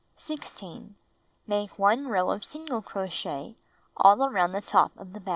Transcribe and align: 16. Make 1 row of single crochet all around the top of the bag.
16. 0.15 0.95
Make 1.45 1.77
1 1.77 2.07
row 2.07 2.31
of 2.31 2.43
single 2.43 2.81
crochet 2.81 3.55
all 3.95 4.27
around 4.27 4.51
the 4.51 4.59
top 4.59 4.91
of 4.97 5.13
the 5.13 5.19
bag. 5.19 5.29